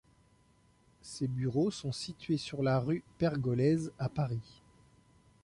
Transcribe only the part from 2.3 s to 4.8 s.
sur la rue Pergolèse à Paris.